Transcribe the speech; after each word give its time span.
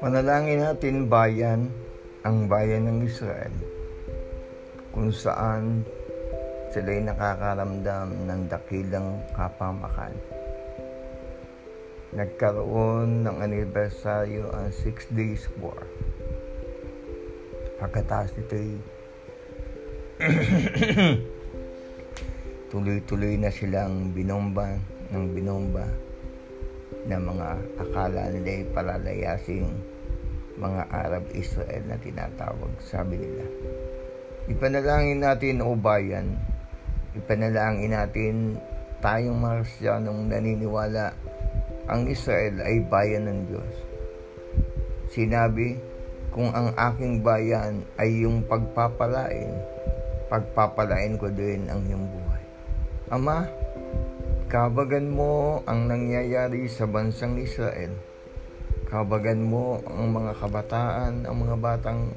Manalangin 0.00 0.64
natin 0.64 1.04
bayan, 1.04 1.68
ang 2.24 2.48
bayan 2.48 2.88
ng 2.88 3.04
Israel, 3.04 3.52
kung 4.88 5.12
saan 5.12 5.84
sila'y 6.72 7.04
nakakaramdam 7.04 8.08
ng 8.24 8.40
dakilang 8.48 9.20
kapamakan. 9.36 10.16
Nagkaroon 12.16 13.28
ng 13.28 13.36
anibersaryo 13.44 14.48
ang 14.48 14.72
Six 14.72 15.12
Days 15.12 15.44
War. 15.60 15.84
Pagkatapos 17.76 18.32
nito'y 18.32 18.80
tuloy-tuloy 22.72 23.36
na 23.36 23.52
silang 23.52 24.16
binomba 24.16 24.96
ng 25.12 25.24
binomba 25.32 25.86
na 27.08 27.16
mga 27.16 27.48
akala 27.80 28.22
nila 28.32 28.50
ay 28.52 28.64
palalayasing 28.72 29.68
mga 30.58 30.82
Arab 30.90 31.24
Israel 31.32 31.82
na 31.86 31.96
tinatawag, 31.96 32.72
sabi 32.82 33.16
nila. 33.16 33.46
Ipanalangin 34.50 35.22
natin 35.22 35.62
o 35.62 35.78
bayan, 35.78 36.34
ipanalangin 37.14 37.94
natin 37.94 38.34
tayong 38.98 39.38
mga 39.38 39.56
Kristiyanong 39.62 40.20
naniniwala 40.26 41.14
ang 41.88 42.04
Israel 42.10 42.60
ay 42.60 42.84
bayan 42.84 43.30
ng 43.30 43.40
Diyos. 43.48 43.74
Sinabi, 45.08 45.78
kung 46.34 46.52
ang 46.52 46.76
aking 46.76 47.24
bayan 47.24 47.80
ay 47.96 48.26
yung 48.26 48.44
pagpapalain, 48.44 49.56
pagpapalain 50.28 51.16
ko 51.16 51.32
din 51.32 51.64
ang 51.72 51.80
iyong 51.88 52.04
buhay. 52.04 52.44
Ama, 53.08 53.48
Kabagan 54.48 55.12
mo 55.12 55.60
ang 55.68 55.92
nangyayari 55.92 56.72
sa 56.72 56.88
bansang 56.88 57.36
Israel. 57.36 57.92
Kabagan 58.88 59.44
mo 59.44 59.76
ang 59.84 60.08
mga 60.08 60.40
kabataan, 60.40 61.28
ang 61.28 61.36
mga 61.36 61.56
batang 61.60 62.08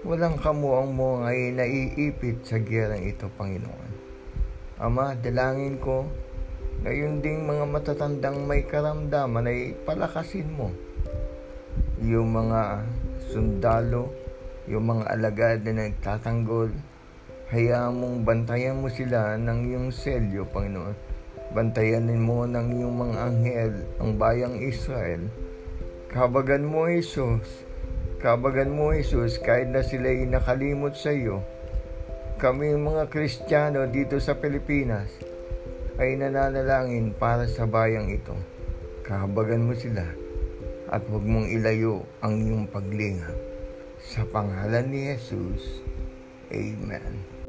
walang 0.00 0.40
kamuang 0.40 0.96
mo 0.96 1.20
ngayon 1.20 1.60
naiipit 1.60 2.48
sa 2.48 2.56
giyerang 2.64 3.04
ito, 3.04 3.28
Panginoon. 3.36 3.92
Ama, 4.80 5.20
dalangin 5.20 5.76
ko, 5.76 6.08
ngayon 6.80 7.20
ding 7.20 7.44
mga 7.44 7.68
matatandang 7.68 8.40
may 8.48 8.64
karamdaman 8.64 9.44
ay 9.44 9.76
palakasin 9.84 10.48
mo. 10.48 10.72
Yung 12.00 12.32
mga 12.40 12.88
sundalo, 13.28 14.08
yung 14.64 14.88
mga 14.96 15.12
alagad 15.12 15.60
na 15.68 15.84
nagtatanggol, 15.84 16.72
hayaan 17.52 18.00
mong 18.00 18.24
bantayan 18.24 18.80
mo 18.80 18.88
sila 18.88 19.36
ng 19.36 19.68
iyong 19.68 19.92
selyo, 19.92 20.48
Panginoon 20.48 21.09
Bantayanin 21.50 22.22
mo 22.22 22.46
ng 22.46 22.78
iyong 22.78 22.96
mga 22.96 23.16
anghel 23.26 23.74
ang 23.98 24.14
bayang 24.14 24.56
Israel. 24.62 25.26
Kabagan 26.06 26.62
mo, 26.62 26.86
Jesus. 26.86 27.66
Kabagan 28.22 28.70
mo, 28.70 28.94
Jesus, 28.94 29.42
kahit 29.42 29.70
na 29.70 29.82
sila'y 29.82 30.30
nakalimot 30.30 30.94
sa 30.94 31.10
iyo. 31.10 31.42
Kami 32.38 32.72
mga 32.78 33.10
Kristiyano 33.10 33.84
dito 33.90 34.16
sa 34.22 34.38
Pilipinas 34.38 35.12
ay 36.00 36.16
nananalangin 36.16 37.12
para 37.12 37.44
sa 37.44 37.68
bayang 37.68 38.08
ito. 38.08 38.32
Kabagan 39.04 39.66
mo 39.66 39.74
sila 39.74 40.06
at 40.90 41.02
huwag 41.10 41.26
mong 41.26 41.50
ilayo 41.50 42.06
ang 42.24 42.40
iyong 42.40 42.66
paglingap. 42.70 43.36
Sa 44.00 44.24
pangalan 44.24 44.88
ni 44.88 45.12
Jesus, 45.12 45.84
Amen. 46.50 47.39